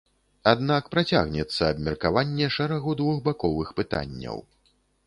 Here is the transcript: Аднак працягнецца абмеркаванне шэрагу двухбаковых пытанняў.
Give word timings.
Аднак 0.51 0.87
працягнецца 0.95 1.61
абмеркаванне 1.73 2.51
шэрагу 2.59 2.99
двухбаковых 3.05 3.67
пытанняў. 3.83 4.37